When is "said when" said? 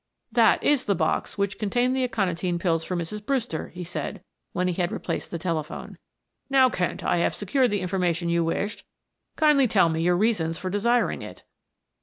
3.83-4.67